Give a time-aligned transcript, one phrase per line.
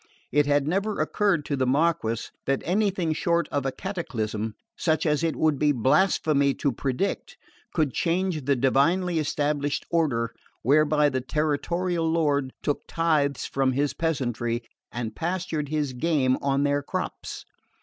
[0.31, 5.23] It had never occurred to the Marquess that anything short of a cataclysm such as
[5.23, 7.37] it would be blasphemy to predict
[7.75, 10.33] could change the divinely established order
[10.63, 16.81] whereby the territorial lord took tithes from his peasantry and pastured his game on their
[16.81, 17.45] crops.